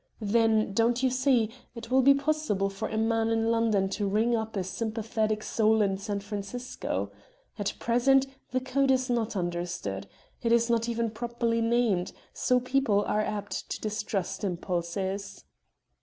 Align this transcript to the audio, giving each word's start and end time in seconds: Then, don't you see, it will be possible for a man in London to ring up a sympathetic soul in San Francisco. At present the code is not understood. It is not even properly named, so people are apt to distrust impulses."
Then, 0.19 0.73
don't 0.73 1.03
you 1.03 1.11
see, 1.11 1.51
it 1.75 1.91
will 1.91 2.01
be 2.01 2.15
possible 2.15 2.71
for 2.71 2.87
a 2.87 2.97
man 2.97 3.27
in 3.29 3.51
London 3.51 3.87
to 3.89 4.07
ring 4.07 4.35
up 4.35 4.55
a 4.55 4.63
sympathetic 4.63 5.43
soul 5.43 5.79
in 5.79 5.99
San 5.99 6.21
Francisco. 6.21 7.11
At 7.59 7.75
present 7.77 8.25
the 8.49 8.61
code 8.61 8.89
is 8.89 9.11
not 9.11 9.35
understood. 9.35 10.07
It 10.41 10.51
is 10.51 10.71
not 10.71 10.89
even 10.89 11.11
properly 11.11 11.61
named, 11.61 12.13
so 12.33 12.59
people 12.59 13.03
are 13.05 13.21
apt 13.21 13.69
to 13.69 13.79
distrust 13.79 14.43
impulses." 14.43 15.43